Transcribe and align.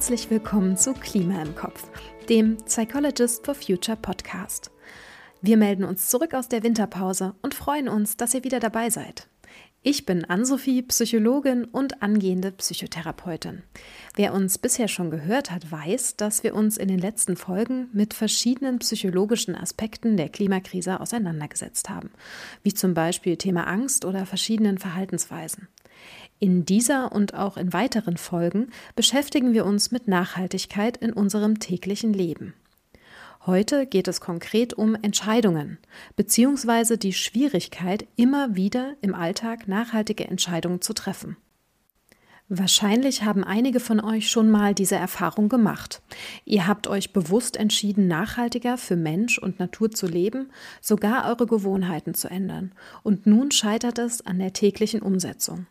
Herzlich 0.00 0.30
willkommen 0.30 0.78
zu 0.78 0.94
Klima 0.94 1.42
im 1.42 1.54
Kopf, 1.54 1.86
dem 2.30 2.56
Psychologist 2.64 3.44
for 3.44 3.54
Future 3.54 3.98
Podcast. 3.98 4.70
Wir 5.42 5.58
melden 5.58 5.84
uns 5.84 6.08
zurück 6.08 6.32
aus 6.32 6.48
der 6.48 6.62
Winterpause 6.62 7.34
und 7.42 7.52
freuen 7.52 7.86
uns, 7.86 8.16
dass 8.16 8.32
ihr 8.32 8.42
wieder 8.42 8.60
dabei 8.60 8.88
seid. 8.88 9.28
Ich 9.82 10.06
bin 10.06 10.24
Ann-Sophie, 10.24 10.80
Psychologin 10.80 11.66
und 11.66 12.02
angehende 12.02 12.50
Psychotherapeutin. 12.50 13.62
Wer 14.14 14.32
uns 14.32 14.56
bisher 14.56 14.88
schon 14.88 15.10
gehört 15.10 15.50
hat, 15.50 15.70
weiß, 15.70 16.16
dass 16.16 16.42
wir 16.44 16.54
uns 16.54 16.78
in 16.78 16.88
den 16.88 16.98
letzten 16.98 17.36
Folgen 17.36 17.90
mit 17.92 18.14
verschiedenen 18.14 18.78
psychologischen 18.78 19.54
Aspekten 19.54 20.16
der 20.16 20.30
Klimakrise 20.30 20.98
auseinandergesetzt 20.98 21.90
haben, 21.90 22.10
wie 22.62 22.72
zum 22.72 22.94
Beispiel 22.94 23.36
Thema 23.36 23.66
Angst 23.66 24.06
oder 24.06 24.24
verschiedenen 24.24 24.78
Verhaltensweisen. 24.78 25.68
In 26.42 26.64
dieser 26.64 27.12
und 27.12 27.34
auch 27.34 27.58
in 27.58 27.74
weiteren 27.74 28.16
Folgen 28.16 28.70
beschäftigen 28.96 29.52
wir 29.52 29.66
uns 29.66 29.90
mit 29.90 30.08
Nachhaltigkeit 30.08 30.96
in 30.96 31.12
unserem 31.12 31.60
täglichen 31.60 32.14
Leben. 32.14 32.54
Heute 33.44 33.86
geht 33.86 34.08
es 34.08 34.22
konkret 34.22 34.72
um 34.72 34.94
Entscheidungen 34.94 35.76
bzw. 36.16 36.96
die 36.96 37.12
Schwierigkeit, 37.12 38.06
immer 38.16 38.56
wieder 38.56 38.94
im 39.02 39.14
Alltag 39.14 39.68
nachhaltige 39.68 40.28
Entscheidungen 40.28 40.80
zu 40.80 40.94
treffen. 40.94 41.36
Wahrscheinlich 42.48 43.22
haben 43.22 43.44
einige 43.44 43.78
von 43.78 44.00
euch 44.00 44.30
schon 44.30 44.50
mal 44.50 44.74
diese 44.74 44.96
Erfahrung 44.96 45.50
gemacht. 45.50 46.00
Ihr 46.46 46.66
habt 46.66 46.86
euch 46.88 47.12
bewusst 47.12 47.58
entschieden, 47.58 48.08
nachhaltiger 48.08 48.78
für 48.78 48.96
Mensch 48.96 49.38
und 49.38 49.58
Natur 49.58 49.90
zu 49.90 50.06
leben, 50.06 50.50
sogar 50.80 51.28
eure 51.28 51.46
Gewohnheiten 51.46 52.14
zu 52.14 52.28
ändern. 52.28 52.72
Und 53.02 53.26
nun 53.26 53.50
scheitert 53.50 53.98
es 53.98 54.24
an 54.24 54.38
der 54.38 54.54
täglichen 54.54 55.02
Umsetzung. 55.02 55.66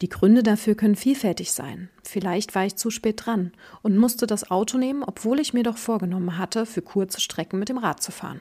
Die 0.00 0.08
Gründe 0.08 0.44
dafür 0.44 0.76
können 0.76 0.94
vielfältig 0.94 1.50
sein. 1.50 1.88
Vielleicht 2.04 2.54
war 2.54 2.64
ich 2.64 2.76
zu 2.76 2.90
spät 2.90 3.26
dran 3.26 3.52
und 3.82 3.96
musste 3.96 4.28
das 4.28 4.48
Auto 4.48 4.78
nehmen, 4.78 5.02
obwohl 5.02 5.40
ich 5.40 5.54
mir 5.54 5.64
doch 5.64 5.76
vorgenommen 5.76 6.38
hatte, 6.38 6.66
für 6.66 6.82
kurze 6.82 7.20
Strecken 7.20 7.58
mit 7.58 7.68
dem 7.68 7.78
Rad 7.78 8.00
zu 8.00 8.12
fahren. 8.12 8.40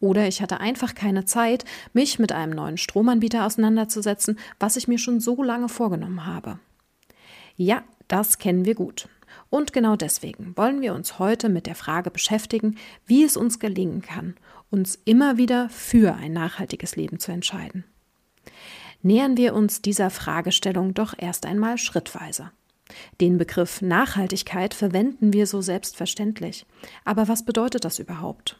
Oder 0.00 0.28
ich 0.28 0.40
hatte 0.40 0.60
einfach 0.60 0.94
keine 0.94 1.26
Zeit, 1.26 1.64
mich 1.92 2.18
mit 2.18 2.32
einem 2.32 2.52
neuen 2.52 2.78
Stromanbieter 2.78 3.44
auseinanderzusetzen, 3.44 4.38
was 4.58 4.76
ich 4.76 4.88
mir 4.88 4.98
schon 4.98 5.20
so 5.20 5.42
lange 5.42 5.68
vorgenommen 5.68 6.24
habe. 6.24 6.58
Ja, 7.56 7.82
das 8.06 8.38
kennen 8.38 8.64
wir 8.64 8.74
gut. 8.74 9.08
Und 9.50 9.74
genau 9.74 9.96
deswegen 9.96 10.56
wollen 10.56 10.80
wir 10.80 10.94
uns 10.94 11.18
heute 11.18 11.50
mit 11.50 11.66
der 11.66 11.74
Frage 11.74 12.10
beschäftigen, 12.10 12.76
wie 13.06 13.24
es 13.24 13.36
uns 13.36 13.58
gelingen 13.58 14.00
kann, 14.00 14.36
uns 14.70 14.98
immer 15.04 15.36
wieder 15.36 15.68
für 15.68 16.14
ein 16.14 16.32
nachhaltiges 16.32 16.96
Leben 16.96 17.18
zu 17.18 17.32
entscheiden 17.32 17.84
nähern 19.02 19.36
wir 19.36 19.54
uns 19.54 19.82
dieser 19.82 20.10
Fragestellung 20.10 20.94
doch 20.94 21.14
erst 21.16 21.46
einmal 21.46 21.78
schrittweise. 21.78 22.50
Den 23.20 23.38
Begriff 23.38 23.82
Nachhaltigkeit 23.82 24.74
verwenden 24.74 25.32
wir 25.32 25.46
so 25.46 25.60
selbstverständlich. 25.60 26.66
Aber 27.04 27.28
was 27.28 27.44
bedeutet 27.44 27.84
das 27.84 27.98
überhaupt? 27.98 28.58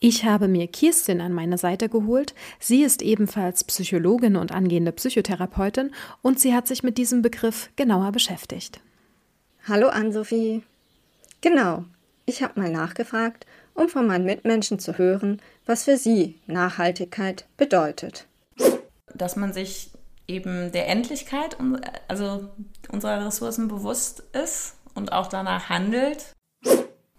Ich 0.00 0.24
habe 0.24 0.48
mir 0.48 0.66
Kirstin 0.66 1.20
an 1.20 1.32
meine 1.32 1.56
Seite 1.56 1.88
geholt. 1.88 2.34
Sie 2.58 2.82
ist 2.82 3.00
ebenfalls 3.00 3.64
Psychologin 3.64 4.36
und 4.36 4.52
angehende 4.52 4.92
Psychotherapeutin 4.92 5.92
und 6.20 6.38
sie 6.38 6.54
hat 6.54 6.66
sich 6.66 6.82
mit 6.82 6.98
diesem 6.98 7.22
Begriff 7.22 7.70
genauer 7.76 8.12
beschäftigt. 8.12 8.80
Hallo 9.66 9.88
Ann-Sophie. 9.88 10.62
Genau, 11.40 11.84
ich 12.26 12.42
habe 12.42 12.60
mal 12.60 12.70
nachgefragt, 12.70 13.46
um 13.72 13.88
von 13.88 14.06
meinen 14.06 14.26
Mitmenschen 14.26 14.78
zu 14.78 14.98
hören, 14.98 15.40
was 15.64 15.84
für 15.84 15.96
sie 15.96 16.38
Nachhaltigkeit 16.46 17.46
bedeutet 17.56 18.26
dass 19.14 19.36
man 19.36 19.52
sich 19.52 19.90
eben 20.26 20.72
der 20.72 20.88
Endlichkeit 20.88 21.56
also 22.08 22.48
unserer 22.90 23.26
Ressourcen 23.26 23.68
bewusst 23.68 24.20
ist 24.32 24.76
und 24.94 25.12
auch 25.12 25.26
danach 25.26 25.68
handelt. 25.68 26.32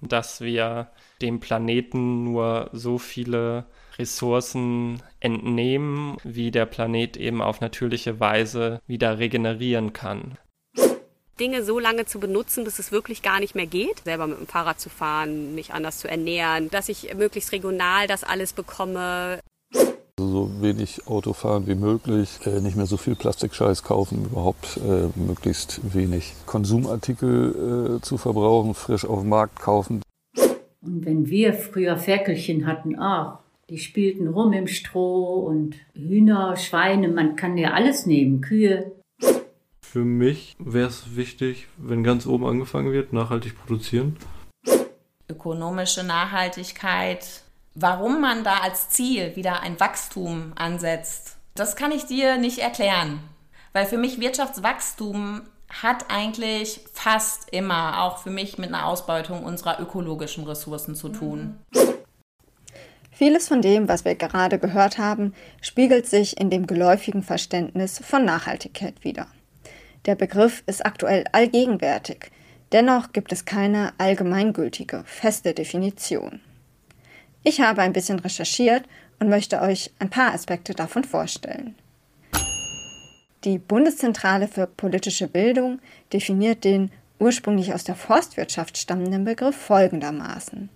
Dass 0.01 0.41
wir 0.41 0.89
dem 1.21 1.39
Planeten 1.39 2.23
nur 2.23 2.69
so 2.73 2.97
viele 2.97 3.65
Ressourcen 3.97 5.01
entnehmen, 5.19 6.17
wie 6.23 6.51
der 6.51 6.65
Planet 6.65 7.17
eben 7.17 7.41
auf 7.41 7.61
natürliche 7.61 8.19
Weise 8.19 8.81
wieder 8.87 9.19
regenerieren 9.19 9.93
kann. 9.93 10.37
Dinge 11.39 11.63
so 11.63 11.79
lange 11.79 12.05
zu 12.05 12.19
benutzen, 12.19 12.63
bis 12.63 12.79
es 12.79 12.91
wirklich 12.91 13.21
gar 13.21 13.39
nicht 13.39 13.55
mehr 13.55 13.65
geht. 13.65 14.03
Selber 14.05 14.27
mit 14.27 14.39
dem 14.39 14.47
Fahrrad 14.47 14.79
zu 14.79 14.89
fahren, 14.89 15.53
mich 15.53 15.73
anders 15.73 15.99
zu 15.99 16.07
ernähren, 16.07 16.69
dass 16.69 16.87
ich 16.87 17.13
möglichst 17.13 17.51
regional 17.51 18.07
das 18.07 18.23
alles 18.23 18.53
bekomme. 18.53 19.39
Also 20.17 20.31
so 20.31 20.61
wenig 20.61 21.07
Auto 21.07 21.33
fahren 21.33 21.67
wie 21.67 21.75
möglich, 21.75 22.39
äh, 22.45 22.61
nicht 22.61 22.77
mehr 22.77 22.85
so 22.85 22.95
viel 22.95 23.17
Plastikscheiß 23.17 23.83
kaufen, 23.83 24.23
überhaupt 24.23 24.77
äh, 24.77 25.09
möglichst 25.19 25.93
wenig 25.93 26.33
Konsumartikel 26.45 27.97
äh, 27.97 28.01
zu 28.01 28.17
verbrauchen, 28.17 28.75
frisch 28.75 29.03
auf 29.03 29.19
dem 29.19 29.27
Markt 29.27 29.59
kaufen. 29.59 30.01
Und 30.81 31.05
wenn 31.05 31.27
wir 31.27 31.53
früher 31.53 31.97
Ferkelchen 31.97 32.65
hatten, 32.65 32.97
auch, 32.97 33.39
die 33.69 33.77
spielten 33.77 34.29
rum 34.29 34.53
im 34.53 34.67
Stroh 34.67 35.39
und 35.39 35.75
Hühner, 35.93 36.55
Schweine, 36.55 37.09
man 37.09 37.35
kann 37.35 37.57
ja 37.57 37.71
alles 37.71 38.05
nehmen, 38.05 38.39
Kühe. 38.39 38.93
Für 39.81 40.05
mich 40.05 40.55
wäre 40.59 40.87
es 40.87 41.17
wichtig, 41.17 41.67
wenn 41.75 42.05
ganz 42.05 42.25
oben 42.25 42.45
angefangen 42.45 42.93
wird, 42.93 43.11
nachhaltig 43.11 43.57
produzieren. 43.57 44.15
Ökonomische 45.27 46.05
Nachhaltigkeit, 46.05 47.43
Warum 47.77 48.21
man 48.21 48.45
da 48.45 48.59
als 48.59 48.87
Ziel 48.87 49.35
wieder 49.35 49.59
ein 49.59 49.77
Wachstum 49.81 50.53
ansetzt, 50.55 51.35
das 51.55 51.75
kann 51.75 51.91
ich 51.91 52.05
dir 52.05 52.37
nicht 52.37 52.59
erklären. 52.59 53.19
Weil 53.73 53.85
für 53.85 53.97
mich 53.97 54.21
Wirtschaftswachstum 54.21 55.41
hat 55.83 56.05
eigentlich 56.09 56.79
fast 56.93 57.49
immer 57.51 58.01
auch 58.01 58.19
für 58.19 58.29
mich 58.29 58.57
mit 58.57 58.69
einer 58.69 58.85
Ausbeutung 58.85 59.43
unserer 59.43 59.81
ökologischen 59.81 60.45
Ressourcen 60.45 60.95
zu 60.95 61.09
tun. 61.09 61.59
Vieles 63.11 63.49
von 63.49 63.61
dem, 63.61 63.89
was 63.89 64.05
wir 64.05 64.15
gerade 64.15 64.57
gehört 64.57 64.97
haben, 64.97 65.33
spiegelt 65.59 66.07
sich 66.07 66.39
in 66.39 66.49
dem 66.49 66.67
geläufigen 66.67 67.23
Verständnis 67.23 67.99
von 67.99 68.23
Nachhaltigkeit 68.23 69.03
wider. 69.03 69.27
Der 70.05 70.15
Begriff 70.15 70.63
ist 70.65 70.85
aktuell 70.85 71.25
allgegenwärtig, 71.33 72.31
dennoch 72.71 73.11
gibt 73.11 73.33
es 73.33 73.43
keine 73.43 73.91
allgemeingültige, 73.97 75.03
feste 75.05 75.53
Definition. 75.53 76.39
Ich 77.47 77.61
habe 77.61 77.83
ein 77.83 77.93
bisschen 77.93 78.17
recherchiert 78.17 78.85
und 79.19 79.29
möchte 79.29 79.61
euch 79.61 79.91
ein 79.99 80.09
paar 80.09 80.33
Aspekte 80.33 80.73
davon 80.73 81.03
vorstellen. 81.03 81.75
Die 83.43 83.59
Bundeszentrale 83.59 84.47
für 84.47 84.65
politische 84.65 85.27
Bildung 85.27 85.79
definiert 86.11 86.63
den 86.63 86.89
ursprünglich 87.19 87.71
aus 87.71 87.83
der 87.83 87.93
Forstwirtschaft 87.93 88.79
stammenden 88.79 89.25
Begriff 89.25 89.55
folgendermaßen. 89.55 90.69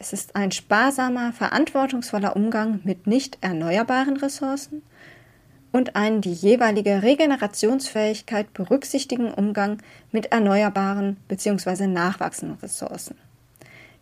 Es 0.00 0.12
ist 0.12 0.34
ein 0.34 0.50
sparsamer, 0.50 1.32
verantwortungsvoller 1.32 2.34
Umgang 2.34 2.80
mit 2.82 3.06
nicht 3.06 3.38
erneuerbaren 3.40 4.16
Ressourcen 4.16 4.82
und 5.70 5.94
ein 5.94 6.20
die 6.20 6.32
jeweilige 6.32 7.04
Regenerationsfähigkeit 7.04 8.52
berücksichtigen 8.54 9.32
Umgang 9.32 9.78
mit 10.10 10.32
erneuerbaren 10.32 11.16
bzw. 11.28 11.86
nachwachsenden 11.86 12.58
Ressourcen. 12.58 13.16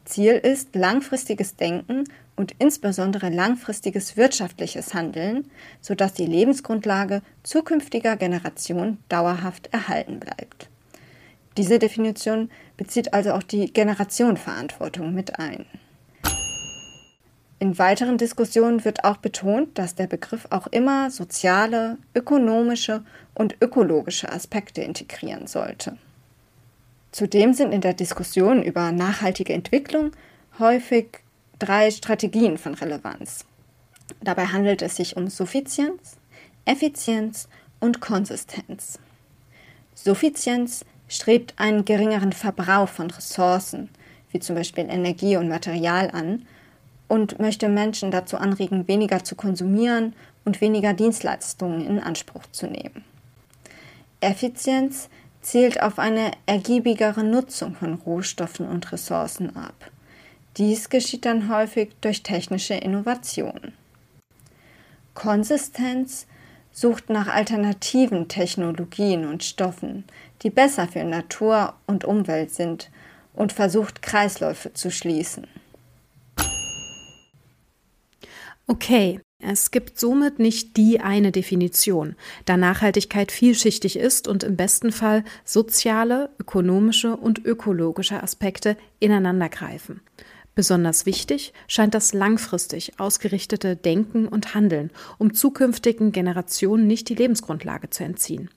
Ziel 0.04 0.34
ist 0.34 0.74
langfristiges 0.74 1.56
Denken 1.56 2.04
und 2.36 2.52
insbesondere 2.58 3.30
langfristiges 3.30 4.16
wirtschaftliches 4.16 4.92
Handeln, 4.92 5.50
sodass 5.80 6.12
die 6.14 6.26
Lebensgrundlage 6.26 7.22
zukünftiger 7.42 8.16
Generationen 8.16 8.98
dauerhaft 9.08 9.68
erhalten 9.72 10.20
bleibt. 10.20 10.68
Diese 11.56 11.78
Definition 11.78 12.50
bezieht 12.76 13.14
also 13.14 13.32
auch 13.32 13.42
die 13.42 13.72
Generationenverantwortung 13.72 15.14
mit 15.14 15.38
ein. 15.38 15.66
In 17.60 17.78
weiteren 17.78 18.18
Diskussionen 18.18 18.84
wird 18.84 19.04
auch 19.04 19.18
betont, 19.18 19.78
dass 19.78 19.94
der 19.94 20.08
Begriff 20.08 20.46
auch 20.50 20.66
immer 20.66 21.10
soziale, 21.10 21.96
ökonomische 22.14 23.04
und 23.34 23.56
ökologische 23.62 24.30
Aspekte 24.30 24.82
integrieren 24.82 25.46
sollte. 25.46 25.96
Zudem 27.14 27.52
sind 27.54 27.70
in 27.70 27.80
der 27.80 27.94
Diskussion 27.94 28.60
über 28.60 28.90
nachhaltige 28.90 29.52
Entwicklung 29.52 30.10
häufig 30.58 31.20
drei 31.60 31.92
Strategien 31.92 32.58
von 32.58 32.74
Relevanz. 32.74 33.44
Dabei 34.20 34.46
handelt 34.46 34.82
es 34.82 34.96
sich 34.96 35.16
um 35.16 35.28
Suffizienz, 35.28 36.16
Effizienz 36.64 37.48
und 37.78 38.00
Konsistenz. 38.00 38.98
Suffizienz 39.94 40.84
strebt 41.06 41.54
einen 41.56 41.84
geringeren 41.84 42.32
Verbrauch 42.32 42.88
von 42.88 43.08
Ressourcen, 43.12 43.90
wie 44.32 44.40
zum 44.40 44.56
Beispiel 44.56 44.88
Energie 44.90 45.36
und 45.36 45.48
Material 45.48 46.10
an, 46.10 46.44
und 47.06 47.38
möchte 47.38 47.68
Menschen 47.68 48.10
dazu 48.10 48.38
anregen, 48.38 48.88
weniger 48.88 49.22
zu 49.22 49.36
konsumieren 49.36 50.16
und 50.44 50.60
weniger 50.60 50.94
Dienstleistungen 50.94 51.86
in 51.86 52.00
Anspruch 52.00 52.42
zu 52.50 52.66
nehmen. 52.66 53.04
Effizienz 54.20 55.08
zielt 55.44 55.82
auf 55.82 55.98
eine 55.98 56.32
ergiebigere 56.46 57.22
Nutzung 57.22 57.74
von 57.76 57.94
Rohstoffen 57.94 58.66
und 58.66 58.90
Ressourcen 58.92 59.54
ab. 59.56 59.74
Dies 60.56 60.88
geschieht 60.88 61.24
dann 61.24 61.48
häufig 61.48 61.90
durch 62.00 62.22
technische 62.22 62.74
Innovation. 62.74 63.72
Konsistenz 65.12 66.26
sucht 66.72 67.10
nach 67.10 67.28
alternativen 67.28 68.26
Technologien 68.26 69.26
und 69.26 69.44
Stoffen, 69.44 70.04
die 70.42 70.50
besser 70.50 70.88
für 70.88 71.04
Natur 71.04 71.74
und 71.86 72.04
Umwelt 72.04 72.52
sind 72.52 72.90
und 73.34 73.52
versucht 73.52 74.02
Kreisläufe 74.02 74.72
zu 74.72 74.90
schließen. 74.90 75.46
Okay, 78.66 79.20
es 79.46 79.70
gibt 79.70 79.98
somit 79.98 80.38
nicht 80.38 80.76
die 80.76 81.00
eine 81.00 81.30
Definition, 81.30 82.16
da 82.44 82.56
Nachhaltigkeit 82.56 83.30
vielschichtig 83.30 83.96
ist 83.96 84.26
und 84.26 84.42
im 84.42 84.56
besten 84.56 84.90
Fall 84.90 85.22
soziale, 85.44 86.30
ökonomische 86.40 87.16
und 87.16 87.44
ökologische 87.44 88.22
Aspekte 88.22 88.76
ineinandergreifen. 89.00 90.00
Besonders 90.54 91.04
wichtig 91.04 91.52
scheint 91.68 91.94
das 91.94 92.14
langfristig 92.14 92.98
ausgerichtete 92.98 93.76
Denken 93.76 94.26
und 94.28 94.54
Handeln, 94.54 94.90
um 95.18 95.34
zukünftigen 95.34 96.12
Generationen 96.12 96.86
nicht 96.86 97.08
die 97.08 97.16
Lebensgrundlage 97.16 97.90
zu 97.90 98.02
entziehen. 98.02 98.50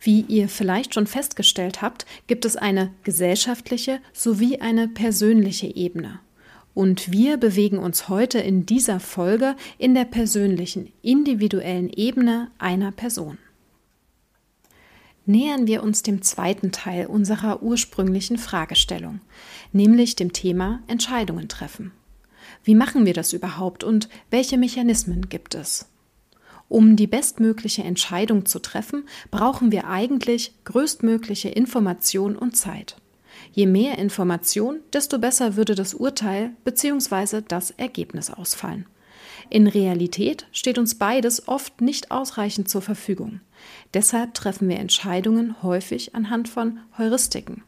Wie 0.00 0.22
ihr 0.22 0.48
vielleicht 0.48 0.94
schon 0.94 1.06
festgestellt 1.06 1.80
habt, 1.80 2.06
gibt 2.26 2.44
es 2.44 2.56
eine 2.56 2.92
gesellschaftliche 3.04 4.00
sowie 4.12 4.58
eine 4.60 4.88
persönliche 4.88 5.66
Ebene. 5.66 6.20
Und 6.74 7.12
wir 7.12 7.36
bewegen 7.36 7.78
uns 7.78 8.08
heute 8.08 8.38
in 8.40 8.66
dieser 8.66 8.98
Folge 8.98 9.54
in 9.78 9.94
der 9.94 10.04
persönlichen, 10.04 10.92
individuellen 11.02 11.88
Ebene 11.88 12.50
einer 12.58 12.90
Person. 12.90 13.38
Nähern 15.26 15.66
wir 15.66 15.82
uns 15.82 16.02
dem 16.02 16.20
zweiten 16.20 16.72
Teil 16.72 17.06
unserer 17.06 17.62
ursprünglichen 17.62 18.36
Fragestellung, 18.36 19.20
nämlich 19.72 20.16
dem 20.16 20.32
Thema 20.32 20.82
Entscheidungen 20.86 21.48
treffen. 21.48 21.92
Wie 22.62 22.74
machen 22.74 23.06
wir 23.06 23.14
das 23.14 23.32
überhaupt 23.32 23.84
und 23.84 24.08
welche 24.30 24.58
Mechanismen 24.58 25.28
gibt 25.28 25.54
es? 25.54 25.88
Um 26.68 26.96
die 26.96 27.06
bestmögliche 27.06 27.84
Entscheidung 27.84 28.46
zu 28.46 28.58
treffen, 28.58 29.04
brauchen 29.30 29.70
wir 29.70 29.88
eigentlich 29.88 30.52
größtmögliche 30.64 31.48
Information 31.48 32.36
und 32.36 32.56
Zeit. 32.56 32.96
Je 33.54 33.66
mehr 33.66 33.98
Information, 33.98 34.80
desto 34.92 35.20
besser 35.20 35.54
würde 35.54 35.76
das 35.76 35.94
Urteil 35.94 36.50
bzw. 36.64 37.40
das 37.46 37.70
Ergebnis 37.70 38.28
ausfallen. 38.30 38.86
In 39.48 39.68
Realität 39.68 40.48
steht 40.50 40.76
uns 40.76 40.96
beides 40.96 41.46
oft 41.46 41.80
nicht 41.80 42.10
ausreichend 42.10 42.68
zur 42.68 42.82
Verfügung. 42.82 43.40
Deshalb 43.92 44.34
treffen 44.34 44.68
wir 44.68 44.80
Entscheidungen 44.80 45.62
häufig 45.62 46.16
anhand 46.16 46.48
von 46.48 46.80
Heuristiken, 46.98 47.62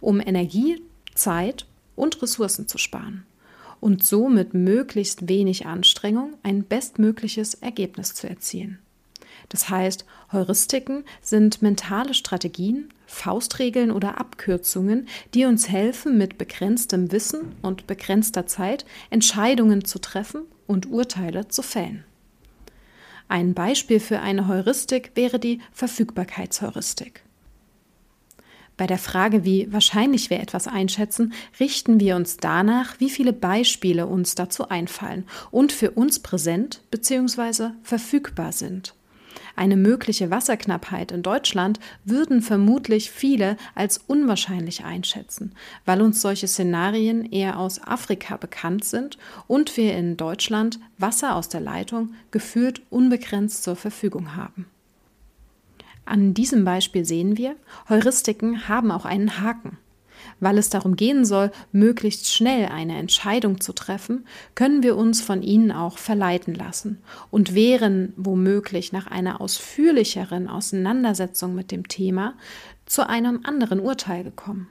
um 0.00 0.18
Energie, 0.18 0.80
Zeit 1.14 1.66
und 1.94 2.22
Ressourcen 2.22 2.66
zu 2.66 2.78
sparen 2.78 3.26
und 3.80 4.02
so 4.02 4.30
mit 4.30 4.54
möglichst 4.54 5.28
wenig 5.28 5.66
Anstrengung 5.66 6.38
ein 6.42 6.64
bestmögliches 6.64 7.52
Ergebnis 7.52 8.14
zu 8.14 8.30
erzielen. 8.30 8.78
Das 9.50 9.68
heißt, 9.68 10.06
Heuristiken 10.32 11.04
sind 11.20 11.60
mentale 11.60 12.14
Strategien, 12.14 12.88
Faustregeln 13.12 13.90
oder 13.90 14.18
Abkürzungen, 14.18 15.06
die 15.34 15.44
uns 15.44 15.68
helfen, 15.68 16.16
mit 16.16 16.38
begrenztem 16.38 17.12
Wissen 17.12 17.54
und 17.60 17.86
begrenzter 17.86 18.46
Zeit 18.46 18.84
Entscheidungen 19.10 19.84
zu 19.84 19.98
treffen 19.98 20.42
und 20.66 20.90
Urteile 20.90 21.46
zu 21.48 21.62
fällen. 21.62 22.04
Ein 23.28 23.54
Beispiel 23.54 24.00
für 24.00 24.20
eine 24.20 24.48
Heuristik 24.48 25.12
wäre 25.14 25.38
die 25.38 25.60
Verfügbarkeitsheuristik. 25.72 27.22
Bei 28.78 28.86
der 28.86 28.98
Frage, 28.98 29.44
wie 29.44 29.70
wahrscheinlich 29.70 30.30
wir 30.30 30.40
etwas 30.40 30.66
einschätzen, 30.66 31.34
richten 31.60 32.00
wir 32.00 32.16
uns 32.16 32.38
danach, 32.38 32.98
wie 32.98 33.10
viele 33.10 33.34
Beispiele 33.34 34.06
uns 34.06 34.34
dazu 34.34 34.68
einfallen 34.68 35.26
und 35.50 35.70
für 35.72 35.90
uns 35.90 36.20
präsent 36.20 36.80
bzw. 36.90 37.70
verfügbar 37.82 38.52
sind. 38.52 38.94
Eine 39.56 39.76
mögliche 39.76 40.30
Wasserknappheit 40.30 41.12
in 41.12 41.22
Deutschland 41.22 41.78
würden 42.04 42.42
vermutlich 42.42 43.10
viele 43.10 43.56
als 43.74 43.98
unwahrscheinlich 43.98 44.84
einschätzen, 44.84 45.54
weil 45.84 46.00
uns 46.00 46.22
solche 46.22 46.48
Szenarien 46.48 47.24
eher 47.30 47.58
aus 47.58 47.82
Afrika 47.82 48.36
bekannt 48.36 48.84
sind 48.84 49.18
und 49.46 49.76
wir 49.76 49.96
in 49.96 50.16
Deutschland 50.16 50.80
Wasser 50.98 51.36
aus 51.36 51.48
der 51.48 51.60
Leitung 51.60 52.14
gefühlt 52.30 52.82
unbegrenzt 52.90 53.62
zur 53.62 53.76
Verfügung 53.76 54.36
haben. 54.36 54.66
An 56.04 56.34
diesem 56.34 56.64
Beispiel 56.64 57.04
sehen 57.04 57.36
wir, 57.36 57.54
Heuristiken 57.88 58.68
haben 58.68 58.90
auch 58.90 59.04
einen 59.04 59.40
Haken. 59.40 59.78
Weil 60.40 60.58
es 60.58 60.70
darum 60.70 60.96
gehen 60.96 61.24
soll, 61.24 61.50
möglichst 61.72 62.32
schnell 62.32 62.66
eine 62.66 62.98
Entscheidung 62.98 63.60
zu 63.60 63.72
treffen, 63.72 64.26
können 64.54 64.82
wir 64.82 64.96
uns 64.96 65.20
von 65.20 65.42
ihnen 65.42 65.72
auch 65.72 65.98
verleiten 65.98 66.54
lassen 66.54 66.98
und 67.30 67.54
wären 67.54 68.12
womöglich 68.16 68.92
nach 68.92 69.06
einer 69.06 69.40
ausführlicheren 69.40 70.48
Auseinandersetzung 70.48 71.54
mit 71.54 71.70
dem 71.70 71.88
Thema 71.88 72.34
zu 72.86 73.08
einem 73.08 73.40
anderen 73.44 73.80
Urteil 73.80 74.24
gekommen 74.24 74.68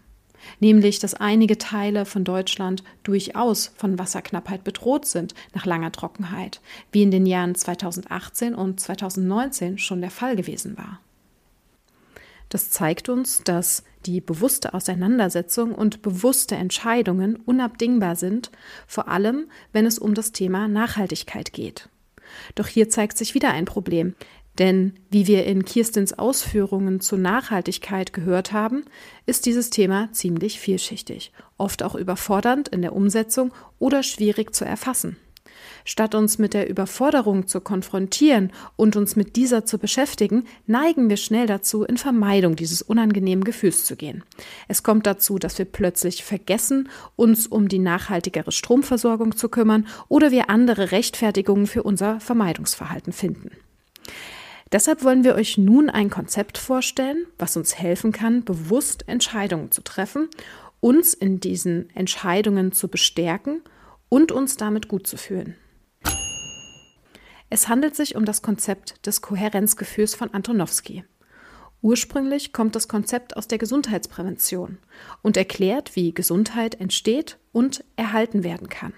nämlich 0.59 1.00
dass 1.00 1.13
einige 1.13 1.57
Teile 1.57 2.06
von 2.06 2.24
Deutschland 2.24 2.83
durchaus 3.03 3.71
von 3.75 4.00
Wasserknappheit 4.00 4.63
bedroht 4.63 5.06
sind 5.06 5.33
nach 5.53 5.65
langer 5.65 5.92
Trockenheit, 5.92 6.62
wie 6.92 7.03
in 7.03 7.12
den 7.12 7.25
Jahren 7.25 7.56
2018 7.56 8.56
und 8.56 8.80
2019 8.80 9.77
schon 9.77 10.01
der 10.01 10.12
Fall 10.12 10.36
gewesen 10.36 10.77
war. 10.77 11.00
Das 12.51 12.69
zeigt 12.69 13.07
uns, 13.07 13.44
dass 13.45 13.86
die 14.06 14.19
bewusste 14.19 14.74
Auseinandersetzung 14.74 15.74
und 15.74 16.01
bewusste 16.01 16.56
Entscheidungen 16.56 17.38
unabdingbar 17.38 18.18
sind, 18.18 18.51
vor 18.88 19.07
allem 19.07 19.48
wenn 19.71 19.86
es 19.86 19.98
um 19.98 20.13
das 20.13 20.33
Thema 20.33 20.68
Nachhaltigkeit 20.68 21.53
geht. 21.53 21.88
Doch 22.56 22.68
hier 22.68 22.89
zeigt 22.89 23.18
sich 23.18 23.36
wieder 23.36 23.51
ein 23.51 23.63
Problem, 23.63 24.15
denn 24.59 24.94
wie 25.09 25.27
wir 25.27 25.45
in 25.45 25.63
Kirstins 25.63 26.12
Ausführungen 26.12 27.00
zur 27.00 27.19
Nachhaltigkeit 27.19 28.12
gehört 28.12 28.51
haben, 28.51 28.83
ist 29.25 29.45
dieses 29.45 29.69
Thema 29.69 30.09
ziemlich 30.12 30.59
vielschichtig, 30.59 31.31
oft 31.57 31.83
auch 31.83 31.95
überfordernd 31.95 32.68
in 32.68 32.81
der 32.81 32.94
Umsetzung 32.94 33.53
oder 33.80 34.03
schwierig 34.03 34.53
zu 34.53 34.65
erfassen. 34.65 35.15
Statt 35.86 36.15
uns 36.15 36.38
mit 36.38 36.53
der 36.53 36.69
Überforderung 36.69 37.48
zu 37.48 37.62
konfrontieren 37.62 38.51
und 38.75 38.95
uns 38.95 39.15
mit 39.15 39.36
dieser 39.36 39.65
zu 39.65 39.77
beschäftigen, 39.77 40.45
neigen 40.68 41.09
wir 41.09 41.18
schnell 41.18 41.48
dazu, 41.48 41.83
in 41.83 41.98
Vermeidung 41.98 42.56
dieses 42.56 42.81
unangenehmen 42.81 43.44
Gefühls 43.44 43.86
zu 43.86 43.95
gehen. 43.95 44.24
Es 44.68 44.83
kommt 44.83 45.07
dazu, 45.07 45.39
dass 45.39 45.58
wir 45.58 45.65
plötzlich 45.65 46.24
vergessen, 46.24 46.89
uns 47.15 47.48
um 47.48 47.67
die 47.67 47.79
nachhaltigere 47.79 48.51
Stromversorgung 48.51 49.36
zu 49.36 49.50
kümmern 49.50 49.88
oder 50.08 50.31
wir 50.31 50.50
andere 50.50 50.91
Rechtfertigungen 50.91 51.67
für 51.67 51.84
unser 51.84 52.20
Vermeidungsverhalten 52.20 53.13
finden. 53.13 53.51
Deshalb 54.72 55.03
wollen 55.03 55.24
wir 55.25 55.36
euch 55.36 55.58
nun 55.58 55.89
ein 55.89 56.10
Konzept 56.10 56.58
vorstellen, 56.58 57.25
was 57.38 57.58
uns 57.58 57.77
helfen 57.77 58.13
kann, 58.13 58.46
bewusst 58.46 59.08
Entscheidungen 59.08 59.72
zu 59.72 59.81
treffen, 59.81 60.29
uns 60.79 61.13
in 61.13 61.39
diesen 61.39 61.89
Entscheidungen 61.93 62.72
zu 62.72 62.88
bestärken 62.88 63.62
und 64.12 64.34
uns 64.34 64.58
damit 64.58 64.89
gut 64.89 65.08
zu 65.08 65.15
fühlen. 65.15 65.56
Es 67.50 67.70
handelt 67.70 67.96
sich 67.96 68.15
um 68.18 68.25
das 68.25 68.41
Konzept 68.41 69.06
des 69.08 69.22
Kohärenzgefühls 69.22 70.15
von 70.15 70.34
Antonowski. 70.34 71.06
Ursprünglich 71.82 72.51
kommt 72.51 72.75
das 72.75 72.89
Konzept 72.89 73.38
aus 73.38 73.48
der 73.48 73.58
Gesundheitsprävention 73.58 74.80
und 75.22 75.38
erklärt, 75.38 75.96
wie 75.96 76.13
Gesundheit 76.13 76.75
entsteht 76.75 77.39
und 77.53 77.86
erhalten 77.96 78.44
werden 78.44 78.68
kann. 78.68 78.94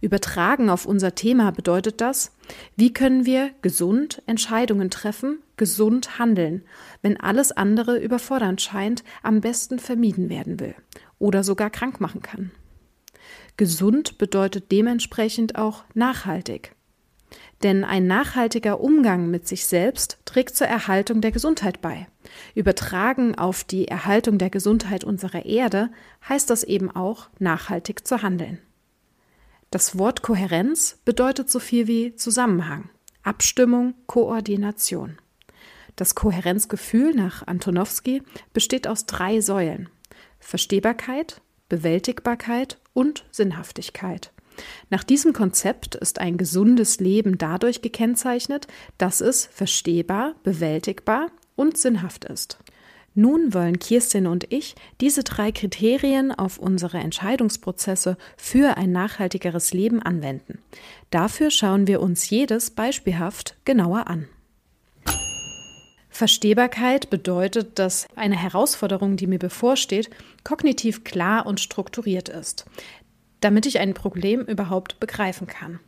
Übertragen 0.00 0.70
auf 0.70 0.86
unser 0.86 1.16
Thema 1.16 1.50
bedeutet 1.50 2.00
das, 2.00 2.32
wie 2.76 2.92
können 2.92 3.26
wir 3.26 3.50
gesund 3.62 4.22
Entscheidungen 4.26 4.90
treffen, 4.90 5.40
gesund 5.56 6.20
handeln, 6.20 6.62
wenn 7.02 7.18
alles 7.18 7.50
andere 7.50 7.98
überfordernd 7.98 8.62
scheint, 8.62 9.02
am 9.24 9.40
besten 9.40 9.80
vermieden 9.80 10.30
werden 10.30 10.60
will 10.60 10.76
oder 11.18 11.42
sogar 11.42 11.68
krank 11.68 12.00
machen 12.00 12.22
kann. 12.22 12.52
Gesund 13.60 14.16
bedeutet 14.16 14.72
dementsprechend 14.72 15.56
auch 15.56 15.84
nachhaltig. 15.92 16.74
Denn 17.62 17.84
ein 17.84 18.06
nachhaltiger 18.06 18.80
Umgang 18.80 19.30
mit 19.30 19.46
sich 19.46 19.66
selbst 19.66 20.16
trägt 20.24 20.56
zur 20.56 20.66
Erhaltung 20.66 21.20
der 21.20 21.30
Gesundheit 21.30 21.82
bei. 21.82 22.08
Übertragen 22.54 23.34
auf 23.34 23.62
die 23.62 23.86
Erhaltung 23.86 24.38
der 24.38 24.48
Gesundheit 24.48 25.04
unserer 25.04 25.44
Erde 25.44 25.90
heißt 26.26 26.48
das 26.48 26.64
eben 26.64 26.90
auch, 26.90 27.28
nachhaltig 27.38 28.08
zu 28.08 28.22
handeln. 28.22 28.60
Das 29.70 29.98
Wort 29.98 30.22
Kohärenz 30.22 30.98
bedeutet 31.04 31.50
so 31.50 31.58
viel 31.58 31.86
wie 31.86 32.16
Zusammenhang, 32.16 32.88
Abstimmung, 33.22 33.92
Koordination. 34.06 35.18
Das 35.96 36.14
Kohärenzgefühl 36.14 37.12
nach 37.12 37.46
Antonowski 37.46 38.22
besteht 38.54 38.88
aus 38.88 39.04
drei 39.04 39.42
Säulen 39.42 39.90
Verstehbarkeit, 40.38 41.42
Bewältigbarkeit 41.68 42.79
und 42.92 43.24
Sinnhaftigkeit. 43.30 44.32
Nach 44.90 45.04
diesem 45.04 45.32
Konzept 45.32 45.94
ist 45.94 46.18
ein 46.18 46.36
gesundes 46.36 47.00
Leben 47.00 47.38
dadurch 47.38 47.82
gekennzeichnet, 47.82 48.66
dass 48.98 49.20
es 49.20 49.46
verstehbar, 49.46 50.34
bewältigbar 50.42 51.28
und 51.56 51.78
sinnhaft 51.78 52.24
ist. 52.24 52.58
Nun 53.14 53.52
wollen 53.52 53.78
Kirstin 53.78 54.26
und 54.26 54.52
ich 54.52 54.76
diese 55.00 55.24
drei 55.24 55.50
Kriterien 55.50 56.30
auf 56.32 56.58
unsere 56.58 56.98
Entscheidungsprozesse 56.98 58.16
für 58.36 58.76
ein 58.76 58.92
nachhaltigeres 58.92 59.72
Leben 59.72 60.00
anwenden. 60.00 60.58
Dafür 61.10 61.50
schauen 61.50 61.86
wir 61.86 62.00
uns 62.00 62.30
jedes 62.30 62.70
beispielhaft 62.70 63.56
genauer 63.64 64.06
an. 64.06 64.28
Verstehbarkeit 66.20 67.08
bedeutet, 67.08 67.78
dass 67.78 68.06
eine 68.14 68.36
Herausforderung, 68.36 69.16
die 69.16 69.26
mir 69.26 69.38
bevorsteht, 69.38 70.10
kognitiv 70.44 71.02
klar 71.02 71.46
und 71.46 71.60
strukturiert 71.60 72.28
ist, 72.28 72.66
damit 73.40 73.64
ich 73.64 73.78
ein 73.78 73.94
Problem 73.94 74.42
überhaupt 74.42 75.00
begreifen 75.00 75.46
kann. 75.46 75.80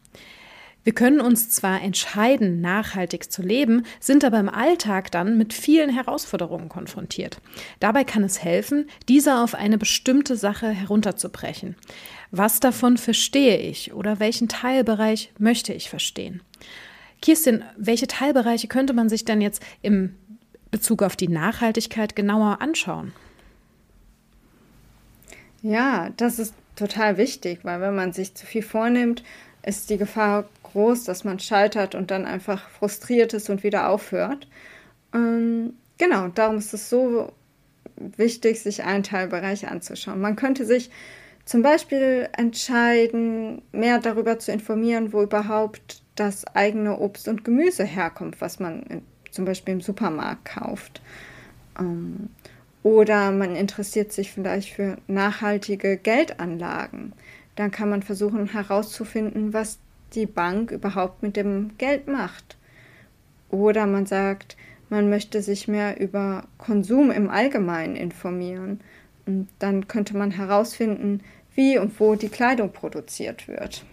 Wir 0.85 0.95
können 0.95 1.21
uns 1.21 1.51
zwar 1.51 1.83
entscheiden, 1.83 2.63
nachhaltig 2.63 3.31
zu 3.31 3.43
leben, 3.43 3.85
sind 4.01 4.25
aber 4.25 4.41
im 4.41 4.49
Alltag 4.49 5.11
dann 5.11 5.37
mit 5.37 5.53
vielen 5.53 5.91
Herausforderungen 5.91 6.71
konfrontiert. 6.71 7.37
Dabei 7.79 8.03
kann 8.03 8.25
es 8.25 8.43
helfen, 8.43 8.89
diese 9.11 9.37
auf 9.37 9.55
eine 9.55 9.77
bestimmte 9.77 10.37
Sache 10.37 10.71
herunterzubrechen. 10.71 11.77
Was 12.31 12.59
davon 12.59 12.97
verstehe 12.97 13.59
ich 13.59 13.93
oder 13.93 14.19
welchen 14.19 14.49
Teilbereich 14.49 15.31
möchte 15.39 15.75
ich 15.75 15.91
verstehen? 15.91 16.41
Kirstin, 17.23 17.63
welche 17.77 18.09
Teilbereiche 18.09 18.67
könnte 18.67 18.95
man 18.95 19.09
sich 19.09 19.25
denn 19.25 19.41
jetzt 19.41 19.63
im 19.81 20.17
Bezug 20.73 21.05
auf 21.05 21.15
die 21.15 21.29
Nachhaltigkeit 21.29 22.17
genauer 22.17 22.61
anschauen? 22.61 23.13
Ja, 25.63 26.11
das 26.17 26.41
ist 26.41 26.55
total 26.75 27.19
wichtig, 27.19 27.61
weil 27.63 27.81
wenn 27.81 27.95
man 27.95 28.13
sich 28.13 28.35
zu 28.35 28.45
viel 28.47 28.63
vornimmt, 28.63 29.23
ist 29.65 29.91
die 29.91 29.99
Gefahr 29.99 30.49
groß, 30.65 31.05
dass 31.05 31.23
man 31.23 31.39
scheitert 31.39 31.95
und 31.95 32.11
dann 32.11 32.25
einfach 32.25 32.69
frustriert 32.71 33.33
ist 33.35 33.49
und 33.49 33.63
wieder 33.63 33.89
aufhört. 33.89 34.49
Ähm, 35.15 35.75
genau, 35.99 36.29
darum 36.29 36.57
ist 36.57 36.75
es 36.75 36.91
so 36.91 37.33
wichtig, 37.97 38.61
sich 38.61 38.83
einen 38.83 39.05
Teilbereich 39.05 39.69
anzuschauen. 39.69 40.21
Man 40.21 40.35
könnte 40.35 40.65
sich 40.65 40.91
zum 41.45 41.63
Beispiel 41.63 42.29
entscheiden, 42.37 43.63
mehr 43.73 43.99
darüber 43.99 44.39
zu 44.39 44.51
informieren, 44.53 45.13
wo 45.13 45.23
überhaupt 45.23 46.03
das 46.15 46.47
eigene 46.47 46.99
Obst 46.99 47.29
und 47.29 47.45
Gemüse 47.45 47.85
herkommt, 47.85 48.41
was 48.41 48.59
man 48.59 49.03
zum 49.33 49.45
Beispiel 49.45 49.75
im 49.75 49.81
Supermarkt 49.81 50.45
kauft. 50.45 51.03
Ähm, 51.79 52.31
oder 52.83 53.31
man 53.33 53.57
interessiert 53.57 54.13
sich 54.13 54.33
vielleicht 54.33 54.71
für 54.71 54.97
nachhaltige 55.07 55.97
Geldanlagen. 55.97 57.13
Dann 57.57 57.71
kann 57.71 57.91
man 57.91 58.03
versuchen 58.03 58.47
herauszufinden, 58.47 59.53
was 59.53 59.79
die 60.15 60.27
Bank 60.27 60.71
überhaupt 60.71 61.23
mit 61.23 61.37
dem 61.37 61.77
Geld 61.79 62.09
macht. 62.09 62.57
Oder 63.51 63.87
man 63.87 64.07
sagt, 64.07 64.57
man 64.89 65.09
möchte 65.09 65.43
sich 65.43 65.69
mehr 65.69 66.01
über 66.01 66.45
Konsum 66.59 67.11
im 67.11 67.31
Allgemeinen 67.31 67.97
informieren. 67.97 68.81
Und 69.27 69.49
dann 69.59 69.89
könnte 69.89 70.17
man 70.17 70.33
herausfinden, 70.33 71.21
wie 71.55 71.79
und 71.79 71.99
wo 72.01 72.15
die 72.15 72.29
Kleidung 72.29 72.73
produziert 72.73 73.47
wird. 73.47 73.85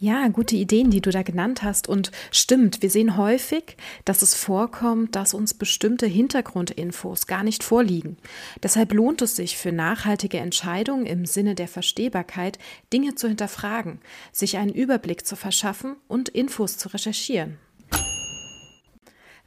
Ja, 0.00 0.28
gute 0.28 0.54
Ideen, 0.54 0.90
die 0.90 1.00
du 1.00 1.10
da 1.10 1.22
genannt 1.22 1.64
hast. 1.64 1.88
Und 1.88 2.12
stimmt, 2.30 2.82
wir 2.82 2.90
sehen 2.90 3.16
häufig, 3.16 3.76
dass 4.04 4.22
es 4.22 4.32
vorkommt, 4.32 5.16
dass 5.16 5.34
uns 5.34 5.54
bestimmte 5.54 6.06
Hintergrundinfos 6.06 7.26
gar 7.26 7.42
nicht 7.42 7.64
vorliegen. 7.64 8.16
Deshalb 8.62 8.92
lohnt 8.92 9.22
es 9.22 9.34
sich 9.34 9.56
für 9.56 9.72
nachhaltige 9.72 10.38
Entscheidungen 10.38 11.04
im 11.04 11.26
Sinne 11.26 11.56
der 11.56 11.66
Verstehbarkeit, 11.66 12.60
Dinge 12.92 13.16
zu 13.16 13.26
hinterfragen, 13.26 13.98
sich 14.30 14.56
einen 14.56 14.72
Überblick 14.72 15.26
zu 15.26 15.34
verschaffen 15.34 15.96
und 16.06 16.28
Infos 16.28 16.78
zu 16.78 16.88
recherchieren. 16.90 17.58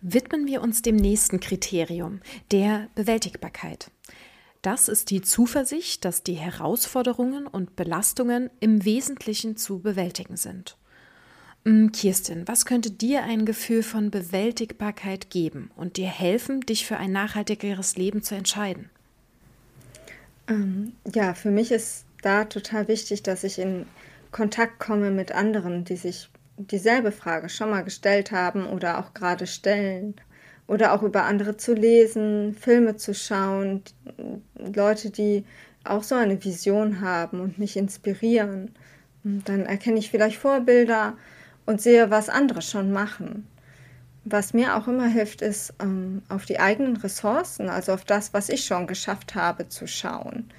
Widmen 0.02 0.48
wir 0.48 0.62
uns 0.62 0.82
dem 0.82 0.98
nächsten 0.98 1.40
Kriterium, 1.40 2.20
der 2.52 2.90
Bewältigbarkeit. 2.96 3.90
Das 4.62 4.88
ist 4.88 5.10
die 5.10 5.22
Zuversicht, 5.22 6.06
dass 6.06 6.22
die 6.22 6.36
Herausforderungen 6.36 7.48
und 7.48 7.76
Belastungen 7.76 8.52
im 8.60 8.86
Wesentlichen 8.86 9.58
zu 9.58 9.80
bewältigen 9.80 10.38
sind. 10.38 10.78
Hm, 11.66 11.92
Kirstin, 11.92 12.48
was 12.48 12.66
könnte 12.66 12.92
dir 12.92 13.24
ein 13.24 13.46
Gefühl 13.46 13.82
von 13.84 14.12
Bewältigbarkeit 14.12 15.30
geben 15.30 15.72
und 15.76 15.98
dir 15.98 16.08
helfen, 16.08 16.62
dich 16.62 16.86
für 16.86 16.98
ein 16.98 17.12
nachhaltigeres 17.12 17.98
Leben 17.98 18.22
zu 18.22 18.36
entscheiden? 18.36 18.90
Ähm, 20.48 20.94
ja, 21.14 21.34
für 21.34 21.52
mich 21.52 21.72
ist 21.72 22.06
da 22.22 22.46
total 22.46 22.88
wichtig, 22.88 23.24
dass 23.24 23.44
ich 23.44 23.58
in 23.58 23.86
Kontakt 24.32 24.80
komme 24.80 25.12
mit 25.12 25.32
anderen, 25.32 25.86
die 25.86 25.98
sich 25.98 26.30
dieselbe 26.58 27.12
Frage 27.12 27.50
schon 27.50 27.70
mal 27.72 27.84
gestellt 27.84 28.32
haben 28.32 28.68
oder 28.68 29.00
auch 29.00 29.14
gerade 29.14 29.48
stellen 29.48 30.16
oder 30.72 30.94
auch 30.94 31.04
über 31.04 31.24
andere 31.24 31.58
zu 31.58 31.74
lesen, 31.74 32.56
Filme 32.56 32.96
zu 32.96 33.14
schauen, 33.14 33.84
Leute, 34.56 35.10
die 35.10 35.44
auch 35.84 36.02
so 36.02 36.16
eine 36.16 36.42
Vision 36.46 37.02
haben 37.02 37.42
und 37.42 37.60
mich 37.60 37.76
inspirieren. 37.76 38.72
Und 39.26 39.50
dann 39.50 39.66
erkenne 39.66 40.00
ich 40.00 40.10
vielleicht 40.10 40.38
Vorbilder 40.38 41.18
und 41.66 41.82
sehe, 41.82 42.10
was 42.10 42.30
andere 42.30 42.62
schon 42.62 42.94
machen. 42.94 43.48
Was 44.24 44.54
mir 44.54 44.78
auch 44.78 44.88
immer 44.88 45.08
hilft, 45.08 45.42
ist, 45.42 45.74
ähm, 45.82 46.22
auf 46.30 46.46
die 46.46 46.62
eigenen 46.62 46.96
Ressourcen, 46.96 47.68
also 47.68 47.92
auf 47.92 48.06
das, 48.06 48.34
was 48.34 48.48
ich 48.48 48.64
schon 48.64 48.88
geschafft 48.88 49.36
habe, 49.36 49.68
zu 49.68 49.88
schauen. 49.88 50.54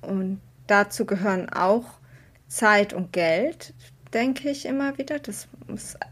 Und 0.00 0.40
dazu 0.66 1.04
gehören 1.04 1.50
auch 1.50 1.98
Zeit 2.48 2.94
und 2.94 3.12
Geld, 3.12 3.74
denke 4.14 4.48
ich 4.48 4.64
immer 4.64 4.96
wieder. 4.96 5.18
Das, 5.18 5.46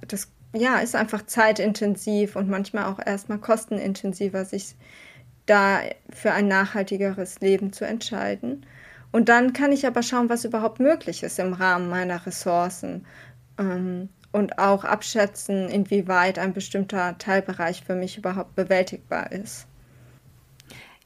das 0.07 0.29
ja, 0.55 0.79
ist 0.79 0.97
einfach 0.97 1.27
zeitintensiv 1.27 2.37
und 2.37 2.49
manchmal 2.49 2.87
auch 2.87 2.99
erstmal 3.05 3.39
kostenintensiver, 3.39 4.45
sich 4.45 4.75
da 5.47 5.81
für 6.11 6.33
ein 6.33 6.49
nachhaltigeres 6.49 7.41
Leben 7.41 7.73
zu 7.73 7.85
entscheiden. 7.85 8.67
Und 9.13 9.29
dann 9.29 9.53
kann 9.53 9.73
ich 9.73 9.87
aber 9.87 10.03
schauen, 10.03 10.29
was 10.29 10.45
überhaupt 10.45 10.81
möglich 10.81 11.23
ist 11.23 11.39
im 11.39 11.53
Rahmen 11.53 11.89
meiner 11.89 12.25
Ressourcen 12.27 13.07
ähm, 13.59 14.09
und 14.33 14.59
auch 14.59 14.85
abschätzen, 14.85 15.69
inwieweit 15.69 16.39
ein 16.39 16.53
bestimmter 16.53 17.19
Teilbereich 17.19 17.83
für 17.85 17.95
mich 17.95 18.19
überhaupt 18.19 18.55
bewältigbar 18.55 19.33
ist. 19.33 19.67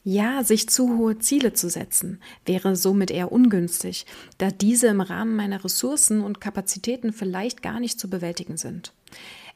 Ja, 0.07 0.43
sich 0.43 0.69
zu 0.69 0.99
hohe 0.99 1.17
Ziele 1.17 1.53
zu 1.53 1.67
setzen, 1.67 2.21
wäre 2.45 2.75
somit 2.75 3.09
eher 3.09 3.31
ungünstig, 3.31 4.05
da 4.37 4.51
diese 4.51 4.85
im 4.85 5.01
Rahmen 5.01 5.35
meiner 5.35 5.63
Ressourcen 5.63 6.21
und 6.21 6.39
Kapazitäten 6.39 7.11
vielleicht 7.11 7.63
gar 7.63 7.79
nicht 7.79 7.99
zu 7.99 8.07
bewältigen 8.07 8.55
sind. 8.55 8.93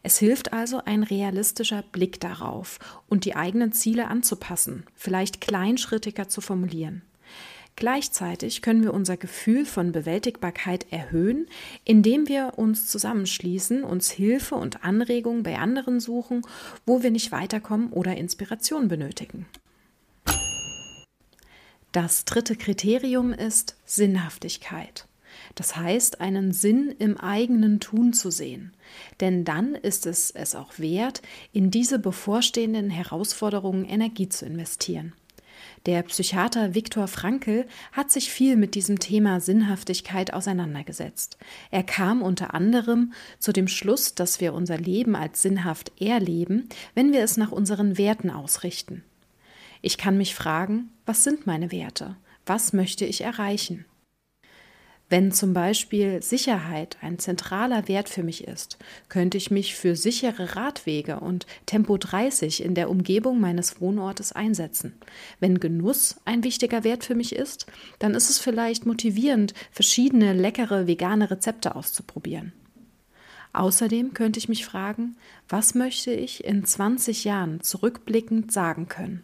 Es 0.01 0.17
hilft 0.17 0.53
also 0.53 0.81
ein 0.85 1.03
realistischer 1.03 1.83
Blick 1.91 2.19
darauf 2.19 2.79
und 3.09 3.25
die 3.25 3.35
eigenen 3.35 3.73
Ziele 3.73 4.07
anzupassen, 4.07 4.85
vielleicht 4.95 5.41
kleinschrittiger 5.41 6.29
zu 6.29 6.41
formulieren. 6.41 7.01
Gleichzeitig 7.75 8.61
können 8.61 8.83
wir 8.83 8.93
unser 8.93 9.15
Gefühl 9.15 9.65
von 9.65 9.93
Bewältigbarkeit 9.93 10.91
erhöhen, 10.91 11.47
indem 11.85 12.27
wir 12.27 12.53
uns 12.57 12.87
zusammenschließen, 12.87 13.85
uns 13.85 14.11
Hilfe 14.11 14.55
und 14.55 14.83
Anregung 14.83 15.43
bei 15.43 15.57
anderen 15.57 16.01
suchen, 16.01 16.41
wo 16.85 17.03
wir 17.03 17.11
nicht 17.11 17.31
weiterkommen 17.31 17.91
oder 17.91 18.17
Inspiration 18.17 18.89
benötigen. 18.89 19.45
Das 21.91 22.25
dritte 22.25 22.55
Kriterium 22.55 23.33
ist 23.33 23.77
Sinnhaftigkeit. 23.85 25.08
Das 25.55 25.75
heißt, 25.75 26.21
einen 26.21 26.51
Sinn 26.51 26.93
im 26.99 27.17
eigenen 27.17 27.79
Tun 27.79 28.13
zu 28.13 28.31
sehen. 28.31 28.73
Denn 29.19 29.45
dann 29.45 29.75
ist 29.75 30.05
es 30.05 30.31
es 30.31 30.55
auch 30.55 30.79
wert, 30.79 31.21
in 31.51 31.71
diese 31.71 31.99
bevorstehenden 31.99 32.89
Herausforderungen 32.89 33.85
Energie 33.85 34.29
zu 34.29 34.45
investieren. 34.45 35.13
Der 35.85 36.03
Psychiater 36.03 36.75
Viktor 36.75 37.07
Frankl 37.07 37.65
hat 37.91 38.11
sich 38.11 38.31
viel 38.31 38.55
mit 38.55 38.75
diesem 38.75 38.99
Thema 38.99 39.39
Sinnhaftigkeit 39.39 40.33
auseinandergesetzt. 40.33 41.37
Er 41.71 41.83
kam 41.83 42.21
unter 42.21 42.53
anderem 42.53 43.13
zu 43.39 43.53
dem 43.53 43.67
Schluss, 43.67 44.13
dass 44.13 44.41
wir 44.41 44.53
unser 44.53 44.77
Leben 44.77 45.15
als 45.15 45.41
sinnhaft 45.41 45.91
erleben, 46.01 46.67
wenn 46.95 47.13
wir 47.13 47.23
es 47.23 47.37
nach 47.37 47.51
unseren 47.51 47.97
Werten 47.97 48.29
ausrichten. 48.29 49.03
Ich 49.81 49.97
kann 49.97 50.17
mich 50.17 50.35
fragen, 50.35 50.91
was 51.05 51.23
sind 51.23 51.47
meine 51.47 51.71
Werte? 51.71 52.17
Was 52.45 52.73
möchte 52.73 53.05
ich 53.05 53.21
erreichen? 53.21 53.85
Wenn 55.11 55.31
zum 55.31 55.53
Beispiel 55.53 56.21
Sicherheit 56.21 56.97
ein 57.01 57.17
zentraler 57.17 57.87
Wert 57.87 58.09
für 58.09 58.21
mich 58.21 58.47
ist, 58.47 58.77
könnte 59.07 59.37
ich 59.37 59.49
mich 59.49 59.73
für 59.73 59.95
sichere 59.95 60.55
Radwege 60.55 61.19
und 61.19 61.47
Tempo 61.65 61.97
30 61.97 62.63
in 62.63 62.75
der 62.75 62.91
Umgebung 62.91 63.39
meines 63.39 63.81
Wohnortes 63.81 64.33
einsetzen. 64.33 64.93
Wenn 65.39 65.59
Genuss 65.59 66.17
ein 66.25 66.43
wichtiger 66.43 66.83
Wert 66.83 67.03
für 67.03 67.15
mich 67.15 67.35
ist, 67.35 67.65
dann 67.97 68.13
ist 68.13 68.29
es 68.29 68.37
vielleicht 68.37 68.85
motivierend, 68.85 69.55
verschiedene 69.71 70.33
leckere 70.33 70.85
vegane 70.85 71.31
Rezepte 71.31 71.75
auszuprobieren. 71.75 72.53
Außerdem 73.51 74.13
könnte 74.13 74.37
ich 74.37 74.47
mich 74.47 74.63
fragen, 74.63 75.17
was 75.47 75.73
möchte 75.73 76.11
ich 76.11 76.43
in 76.43 76.65
20 76.65 77.23
Jahren 77.23 77.61
zurückblickend 77.61 78.51
sagen 78.51 78.87
können? 78.87 79.23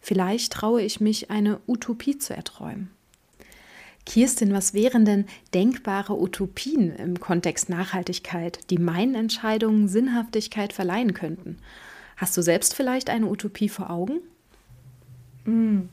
Vielleicht 0.00 0.52
traue 0.52 0.82
ich 0.82 1.00
mich, 1.00 1.32
eine 1.32 1.58
Utopie 1.66 2.16
zu 2.16 2.32
erträumen. 2.32 2.95
Kirstin, 4.06 4.54
was 4.54 4.72
wären 4.72 5.04
denn 5.04 5.26
denkbare 5.52 6.18
Utopien 6.18 6.94
im 6.96 7.20
Kontext 7.20 7.68
Nachhaltigkeit, 7.68 8.60
die 8.70 8.78
meinen 8.78 9.14
Entscheidungen 9.14 9.88
Sinnhaftigkeit 9.88 10.72
verleihen 10.72 11.12
könnten? 11.12 11.58
Hast 12.16 12.36
du 12.36 12.42
selbst 12.42 12.74
vielleicht 12.74 13.10
eine 13.10 13.26
Utopie 13.26 13.68
vor 13.68 13.90
Augen? 13.90 14.20
Hm. 15.44 15.88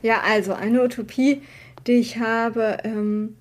Ja, 0.00 0.22
also 0.22 0.54
eine 0.54 0.82
Utopie, 0.82 1.42
die 1.86 1.92
ich 1.92 2.18
habe, 2.18 2.78
ähm, 2.84 3.36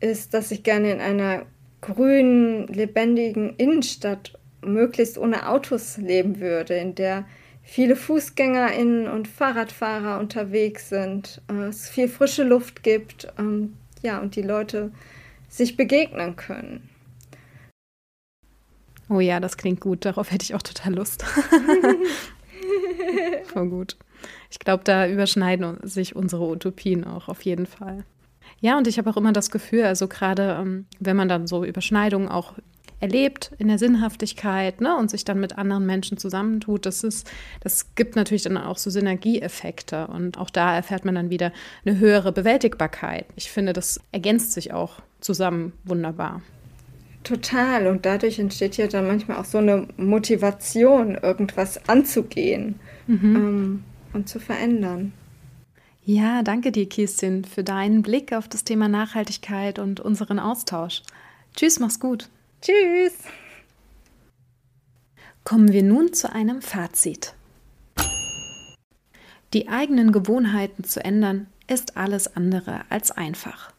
ist, 0.00 0.32
dass 0.32 0.50
ich 0.50 0.62
gerne 0.62 0.92
in 0.92 1.00
einer 1.00 1.46
grünen, 1.80 2.66
lebendigen 2.68 3.56
Innenstadt 3.56 4.38
möglichst 4.62 5.18
ohne 5.18 5.48
Autos 5.48 5.96
leben 5.96 6.40
würde, 6.40 6.74
in 6.74 6.94
der 6.94 7.24
viele 7.66 7.96
FußgängerInnen 7.96 9.08
und 9.08 9.28
Fahrradfahrer 9.28 10.20
unterwegs 10.20 10.88
sind, 10.88 11.42
äh, 11.50 11.64
es 11.64 11.88
viel 11.88 12.08
frische 12.08 12.44
Luft 12.44 12.82
gibt, 12.82 13.28
ähm, 13.38 13.74
ja, 14.02 14.20
und 14.20 14.36
die 14.36 14.42
Leute 14.42 14.92
sich 15.48 15.76
begegnen 15.76 16.36
können. 16.36 16.88
Oh 19.08 19.20
ja, 19.20 19.40
das 19.40 19.56
klingt 19.56 19.80
gut. 19.80 20.04
Darauf 20.04 20.30
hätte 20.30 20.44
ich 20.44 20.54
auch 20.54 20.62
total 20.62 20.94
Lust. 20.94 21.22
Voll 23.44 23.68
gut. 23.68 23.96
Ich 24.50 24.58
glaube, 24.58 24.84
da 24.84 25.08
überschneiden 25.08 25.78
sich 25.82 26.16
unsere 26.16 26.48
Utopien 26.48 27.04
auch 27.04 27.28
auf 27.28 27.42
jeden 27.42 27.66
Fall. 27.66 28.04
Ja, 28.60 28.78
und 28.78 28.88
ich 28.88 28.98
habe 28.98 29.10
auch 29.10 29.16
immer 29.16 29.32
das 29.32 29.50
Gefühl, 29.50 29.84
also 29.84 30.08
gerade 30.08 30.56
ähm, 30.60 30.86
wenn 30.98 31.16
man 31.16 31.28
dann 31.28 31.46
so 31.46 31.64
Überschneidungen 31.64 32.28
auch 32.28 32.54
erlebt 33.00 33.52
in 33.58 33.68
der 33.68 33.78
Sinnhaftigkeit 33.78 34.80
ne, 34.80 34.96
und 34.96 35.10
sich 35.10 35.24
dann 35.24 35.40
mit 35.40 35.58
anderen 35.58 35.86
Menschen 35.86 36.18
zusammentut, 36.18 36.86
das 36.86 37.04
ist, 37.04 37.30
das 37.60 37.94
gibt 37.94 38.16
natürlich 38.16 38.42
dann 38.42 38.56
auch 38.56 38.78
so 38.78 38.90
Synergieeffekte 38.90 40.06
und 40.06 40.38
auch 40.38 40.50
da 40.50 40.74
erfährt 40.74 41.04
man 41.04 41.14
dann 41.14 41.30
wieder 41.30 41.52
eine 41.84 41.98
höhere 41.98 42.32
Bewältigbarkeit. 42.32 43.26
Ich 43.36 43.50
finde, 43.50 43.72
das 43.72 44.00
ergänzt 44.12 44.52
sich 44.52 44.72
auch 44.72 45.00
zusammen 45.20 45.72
wunderbar. 45.84 46.42
Total. 47.26 47.88
Und 47.88 48.06
dadurch 48.06 48.38
entsteht 48.38 48.76
ja 48.76 48.86
dann 48.86 49.08
manchmal 49.08 49.38
auch 49.38 49.44
so 49.44 49.58
eine 49.58 49.88
Motivation, 49.96 51.16
irgendwas 51.16 51.88
anzugehen 51.88 52.78
mhm. 53.08 53.36
ähm, 53.36 53.84
und 54.12 54.28
zu 54.28 54.38
verändern. 54.38 55.12
Ja, 56.04 56.44
danke 56.44 56.70
dir, 56.70 56.88
Kirstin, 56.88 57.44
für 57.44 57.64
deinen 57.64 58.02
Blick 58.02 58.32
auf 58.32 58.46
das 58.46 58.62
Thema 58.62 58.86
Nachhaltigkeit 58.86 59.80
und 59.80 59.98
unseren 59.98 60.38
Austausch. 60.38 61.02
Tschüss, 61.56 61.80
mach's 61.80 61.98
gut. 61.98 62.28
Tschüss. 62.62 63.14
Kommen 65.44 65.72
wir 65.72 65.82
nun 65.82 66.12
zu 66.12 66.32
einem 66.32 66.62
Fazit. 66.62 67.34
Die 69.52 69.68
eigenen 69.68 70.10
Gewohnheiten 70.10 70.82
zu 70.84 71.04
ändern, 71.04 71.46
ist 71.68 71.96
alles 71.96 72.36
andere 72.36 72.82
als 72.90 73.10
einfach. 73.10 73.72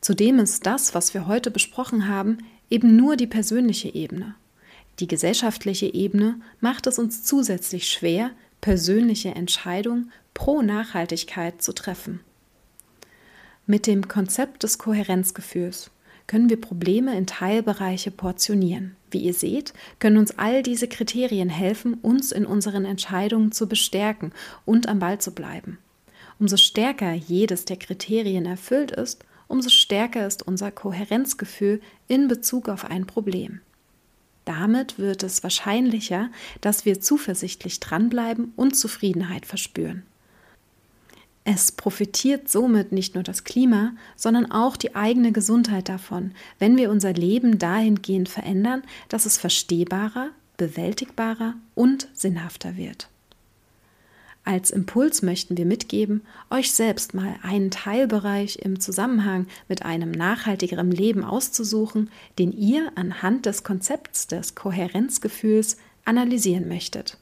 Zudem 0.00 0.38
ist 0.38 0.66
das, 0.66 0.94
was 0.94 1.14
wir 1.14 1.26
heute 1.26 1.50
besprochen 1.50 2.08
haben, 2.08 2.38
eben 2.70 2.96
nur 2.96 3.16
die 3.16 3.26
persönliche 3.26 3.94
Ebene. 3.94 4.34
Die 4.98 5.06
gesellschaftliche 5.06 5.86
Ebene 5.92 6.40
macht 6.60 6.86
es 6.86 6.98
uns 6.98 7.24
zusätzlich 7.24 7.88
schwer, 7.88 8.30
persönliche 8.60 9.34
Entscheidungen 9.34 10.12
pro 10.34 10.62
Nachhaltigkeit 10.62 11.62
zu 11.62 11.72
treffen. 11.72 12.20
Mit 13.66 13.86
dem 13.86 14.08
Konzept 14.08 14.64
des 14.64 14.78
Kohärenzgefühls 14.78 15.90
können 16.32 16.48
wir 16.48 16.58
Probleme 16.58 17.14
in 17.14 17.26
Teilbereiche 17.26 18.10
portionieren. 18.10 18.96
Wie 19.10 19.18
ihr 19.18 19.34
seht, 19.34 19.74
können 19.98 20.16
uns 20.16 20.38
all 20.38 20.62
diese 20.62 20.88
Kriterien 20.88 21.50
helfen, 21.50 21.92
uns 21.92 22.32
in 22.32 22.46
unseren 22.46 22.86
Entscheidungen 22.86 23.52
zu 23.52 23.68
bestärken 23.68 24.32
und 24.64 24.88
am 24.88 24.98
Ball 24.98 25.20
zu 25.20 25.32
bleiben. 25.32 25.76
Umso 26.38 26.56
stärker 26.56 27.12
jedes 27.12 27.66
der 27.66 27.76
Kriterien 27.76 28.46
erfüllt 28.46 28.92
ist, 28.92 29.26
umso 29.46 29.68
stärker 29.68 30.26
ist 30.26 30.42
unser 30.42 30.70
Kohärenzgefühl 30.70 31.82
in 32.08 32.28
Bezug 32.28 32.70
auf 32.70 32.86
ein 32.86 33.06
Problem. 33.06 33.60
Damit 34.46 34.98
wird 34.98 35.24
es 35.24 35.42
wahrscheinlicher, 35.42 36.30
dass 36.62 36.86
wir 36.86 36.98
zuversichtlich 36.98 37.78
dranbleiben 37.78 38.54
und 38.56 38.74
Zufriedenheit 38.74 39.44
verspüren. 39.44 40.02
Es 41.44 41.72
profitiert 41.72 42.48
somit 42.48 42.92
nicht 42.92 43.14
nur 43.14 43.24
das 43.24 43.42
Klima, 43.42 43.94
sondern 44.14 44.50
auch 44.50 44.76
die 44.76 44.94
eigene 44.94 45.32
Gesundheit 45.32 45.88
davon, 45.88 46.32
wenn 46.60 46.76
wir 46.76 46.90
unser 46.90 47.12
Leben 47.12 47.58
dahingehend 47.58 48.28
verändern, 48.28 48.82
dass 49.08 49.26
es 49.26 49.38
verstehbarer, 49.38 50.30
bewältigbarer 50.56 51.54
und 51.74 52.08
sinnhafter 52.12 52.76
wird. 52.76 53.08
Als 54.44 54.70
Impuls 54.72 55.22
möchten 55.22 55.56
wir 55.56 55.66
mitgeben, 55.66 56.22
euch 56.50 56.72
selbst 56.72 57.14
mal 57.14 57.36
einen 57.42 57.70
Teilbereich 57.70 58.56
im 58.56 58.80
Zusammenhang 58.80 59.46
mit 59.68 59.84
einem 59.84 60.10
nachhaltigeren 60.10 60.90
Leben 60.90 61.24
auszusuchen, 61.24 62.10
den 62.38 62.52
ihr 62.52 62.90
anhand 62.96 63.46
des 63.46 63.62
Konzepts 63.62 64.26
des 64.26 64.56
Kohärenzgefühls 64.56 65.76
analysieren 66.04 66.66
möchtet. 66.66 67.18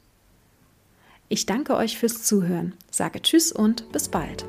Ich 1.31 1.45
danke 1.45 1.77
euch 1.77 1.97
fürs 1.97 2.23
Zuhören, 2.23 2.73
sage 2.91 3.21
Tschüss 3.21 3.53
und 3.53 3.89
bis 3.93 4.09
bald. 4.09 4.43